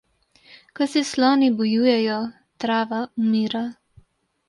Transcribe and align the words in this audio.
Ko 0.79 0.87
se 0.93 1.03
sloni 1.09 1.51
bojujejo, 1.61 2.19
trava 2.65 3.07
umira. 3.25 3.67